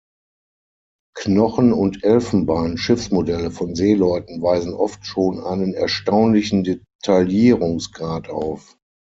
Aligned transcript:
Knochen- 1.15 1.73
und 1.73 2.03
Elfenbein-Schiffsmodelle 2.03 3.51
von 3.51 3.75
Seeleuten 3.75 4.41
weisen 4.41 4.73
oft 4.73 5.05
schon 5.05 5.39
einen 5.39 5.75
erstaunlichen 5.75 6.63
Detaillierungsgrad 6.63 8.27
auf. 8.27 8.79